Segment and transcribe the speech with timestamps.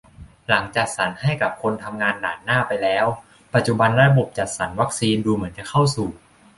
[0.47, 3.05] หลังจัดสรรให้กับคนทำงานด่านหน้าไปแล้ว
[3.53, 6.09] ปัจจุบันระบบจัดสรรวัคซีนดูเหมือนจะเข้าสู่